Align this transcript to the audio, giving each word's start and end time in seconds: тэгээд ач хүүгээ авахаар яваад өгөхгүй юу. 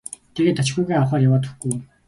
тэгээд 0.35 0.59
ач 0.61 0.69
хүүгээ 0.73 0.97
авахаар 0.97 1.21
яваад 1.27 1.43
өгөхгүй 1.47 1.71
юу. 1.75 1.81